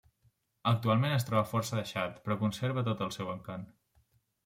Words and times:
Actualment 0.71 1.13
es 1.17 1.27
troba 1.27 1.49
força 1.51 1.79
deixat, 1.81 2.19
però 2.25 2.41
conserva 2.43 2.89
tot 2.91 3.09
el 3.09 3.17
seu 3.21 3.35
encant. 3.39 3.73